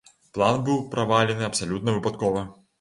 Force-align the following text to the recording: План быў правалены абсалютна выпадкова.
План 0.37 0.57
быў 0.69 0.79
правалены 0.95 1.47
абсалютна 1.51 1.97
выпадкова. 2.01 2.47